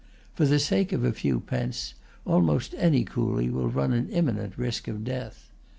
For 0.33 0.47
the 0.47 0.57
sake 0.57 0.93
of 0.93 1.03
a 1.03 1.11
few 1.13 1.39
pence, 1.39 1.93
almost 2.25 2.73
any 2.75 3.05
coolie 3.05 3.51
will 3.51 3.69
run 3.69 3.93
an 3.93 4.09
imminent 4.09 4.57
risk 4.57 4.87
of 4.87 5.03
death. 5.03 5.51